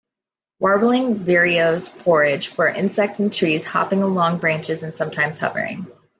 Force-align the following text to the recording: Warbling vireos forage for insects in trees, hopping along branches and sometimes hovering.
Warbling 0.59 1.13
vireos 1.19 1.87
forage 1.87 2.47
for 2.47 2.67
insects 2.67 3.19
in 3.19 3.29
trees, 3.29 3.63
hopping 3.65 4.01
along 4.01 4.39
branches 4.39 4.81
and 4.81 4.95
sometimes 4.95 5.37
hovering. 5.39 5.85